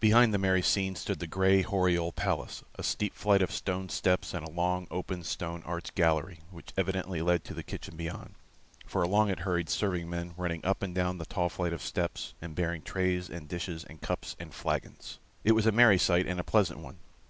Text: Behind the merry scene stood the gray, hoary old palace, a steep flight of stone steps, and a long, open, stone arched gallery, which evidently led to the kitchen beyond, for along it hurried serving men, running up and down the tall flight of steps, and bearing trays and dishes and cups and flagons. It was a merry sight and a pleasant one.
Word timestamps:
Behind 0.00 0.34
the 0.34 0.38
merry 0.38 0.60
scene 0.60 0.94
stood 0.96 1.18
the 1.18 1.26
gray, 1.26 1.62
hoary 1.62 1.96
old 1.96 2.14
palace, 2.14 2.62
a 2.74 2.82
steep 2.82 3.14
flight 3.14 3.40
of 3.40 3.50
stone 3.50 3.88
steps, 3.88 4.34
and 4.34 4.46
a 4.46 4.50
long, 4.50 4.86
open, 4.90 5.24
stone 5.24 5.62
arched 5.64 5.94
gallery, 5.94 6.40
which 6.50 6.74
evidently 6.76 7.22
led 7.22 7.42
to 7.44 7.54
the 7.54 7.62
kitchen 7.62 7.96
beyond, 7.96 8.34
for 8.84 9.02
along 9.02 9.30
it 9.30 9.38
hurried 9.48 9.70
serving 9.70 10.10
men, 10.10 10.34
running 10.36 10.62
up 10.62 10.82
and 10.82 10.94
down 10.94 11.16
the 11.16 11.24
tall 11.24 11.48
flight 11.48 11.72
of 11.72 11.80
steps, 11.80 12.34
and 12.42 12.54
bearing 12.54 12.82
trays 12.82 13.30
and 13.30 13.48
dishes 13.48 13.82
and 13.84 14.02
cups 14.02 14.36
and 14.38 14.52
flagons. 14.52 15.20
It 15.42 15.52
was 15.52 15.64
a 15.64 15.72
merry 15.72 15.96
sight 15.98 16.26
and 16.26 16.38
a 16.38 16.44
pleasant 16.44 16.80
one. 16.80 16.98